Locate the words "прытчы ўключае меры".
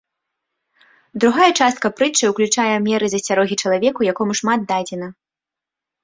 1.97-3.05